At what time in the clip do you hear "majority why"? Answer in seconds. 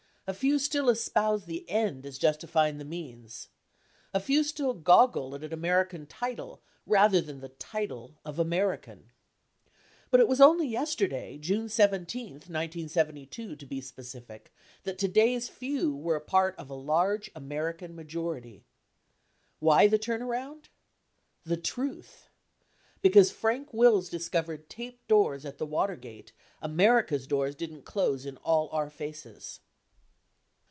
17.93-19.87